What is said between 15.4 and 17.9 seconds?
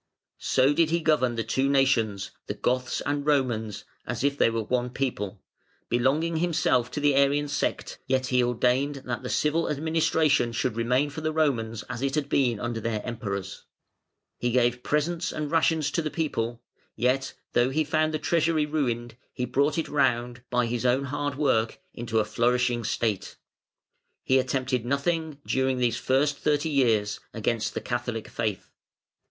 rations to the people, yet, though he